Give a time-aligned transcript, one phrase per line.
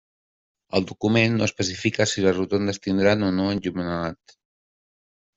[0.77, 4.35] El document no especifica si les rotondes tindran o no enllumenat.